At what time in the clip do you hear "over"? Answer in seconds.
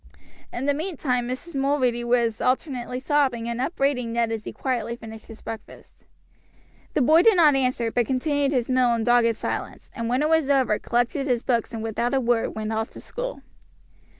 10.49-10.79